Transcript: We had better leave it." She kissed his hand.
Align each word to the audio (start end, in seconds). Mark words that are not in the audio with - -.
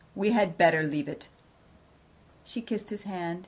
We 0.15 0.31
had 0.31 0.57
better 0.57 0.81
leave 0.81 1.07
it." 1.07 1.27
She 2.43 2.59
kissed 2.61 2.89
his 2.89 3.03
hand. 3.03 3.39